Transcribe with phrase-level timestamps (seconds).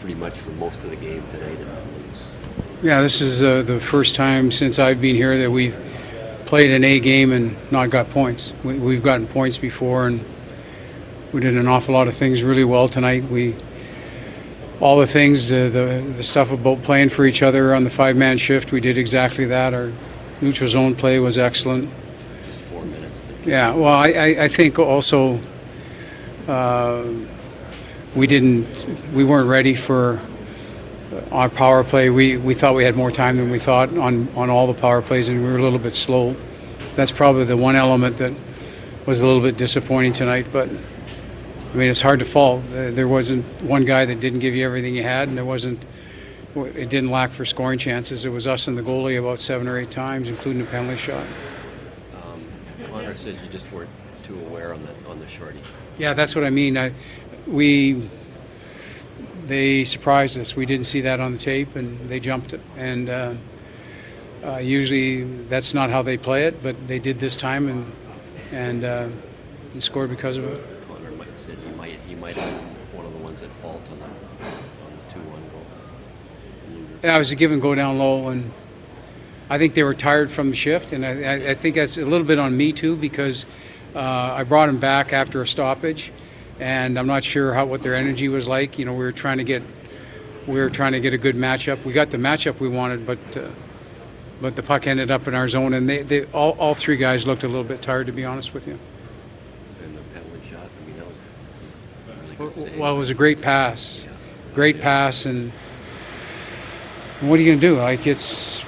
[0.00, 2.32] pretty much for most of the game tonight and not lose?
[2.82, 5.76] Yeah, this is uh, the first time since I've been here that we've
[6.44, 8.52] played an A game and not got points.
[8.62, 10.24] We, we've gotten points before, and
[11.32, 13.24] we did an awful lot of things really well tonight.
[13.24, 13.54] We
[14.78, 18.36] all the things, uh, the the stuff about playing for each other on the five-man
[18.36, 19.72] shift, we did exactly that.
[19.72, 19.90] Our
[20.40, 21.90] neutral zone play was excellent.
[22.46, 23.18] Just four minutes.
[23.46, 25.40] Yeah, well, I, I, I think also
[26.46, 27.04] uh,
[28.16, 28.66] we didn't,
[29.12, 30.18] we weren't ready for
[31.30, 32.10] our power play.
[32.10, 35.02] We, we thought we had more time than we thought on, on all the power
[35.02, 36.34] plays, and we were a little bit slow.
[36.94, 38.34] That's probably the one element that
[39.04, 42.62] was a little bit disappointing tonight, but I mean, it's hard to fault.
[42.70, 45.84] There wasn't one guy that didn't give you everything you had, and there wasn't,
[46.56, 48.24] it didn't lack for scoring chances.
[48.24, 51.26] It was us and the goalie about seven or eight times, including a penalty shot.
[52.24, 52.42] Um,
[52.88, 53.90] Connor says you just weren't
[54.22, 55.60] too aware on the on the shorty.
[55.98, 56.76] Yeah, that's what I mean.
[56.76, 56.92] I,
[57.46, 58.08] we
[59.46, 60.56] they surprised us.
[60.56, 62.60] We didn't see that on the tape, and they jumped it.
[62.76, 63.34] And uh,
[64.44, 67.92] uh, usually that's not how they play it, but they did this time, and
[68.52, 69.08] and, uh,
[69.72, 70.62] and scored because of it.
[70.88, 73.82] Connor might said he might he might have been one of the ones at fault
[73.90, 75.66] on the on the two one goal.
[77.02, 78.52] Yeah, it was a give and go down low, and
[79.48, 82.04] I think they were tired from the shift, and I, I, I think that's a
[82.04, 83.46] little bit on me too because
[83.94, 86.12] uh, I brought him back after a stoppage,
[86.60, 88.78] and I'm not sure how what their energy was like.
[88.78, 89.62] You know, we were trying to get
[90.46, 91.84] we were trying to get a good matchup.
[91.84, 93.48] We got the matchup we wanted, but uh,
[94.40, 97.26] but the puck ended up in our zone, and they, they all, all three guys
[97.26, 98.78] looked a little bit tired, to be honest with you.
[99.82, 100.60] And the penalty shot.
[100.60, 101.22] I mean that was
[102.20, 102.78] really good save.
[102.78, 104.06] Well, it was a great pass,
[104.54, 105.52] great pass, and
[107.20, 107.76] what are you going to do?
[107.78, 108.64] Like it's,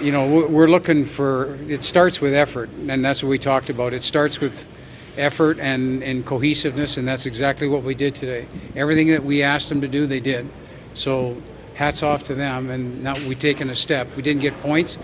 [0.00, 1.54] you know, we're looking for.
[1.68, 3.92] It starts with effort, and that's what we talked about.
[3.92, 4.68] It starts with
[5.16, 8.46] effort and, and cohesiveness, and that's exactly what we did today.
[8.76, 10.48] Everything that we asked them to do, they did.
[10.94, 11.36] So
[11.74, 14.08] hats off to them, and now we've taken a step.
[14.16, 14.98] We didn't get points,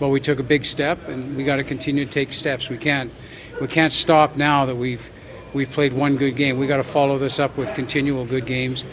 [0.00, 2.68] but we took a big step, and we got to continue to take steps.
[2.68, 3.12] We can't,
[3.60, 5.10] we can't stop now that we've
[5.54, 6.58] we've played one good game.
[6.58, 8.84] We got to follow this up with continual good games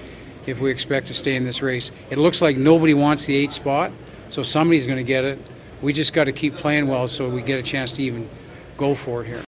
[0.46, 1.92] if we expect to stay in this race.
[2.10, 3.92] It looks like nobody wants the eight spot,
[4.30, 5.40] so somebody's going to get it.
[5.82, 8.30] We just got to keep playing well so we get a chance to even
[8.78, 9.44] go for it here.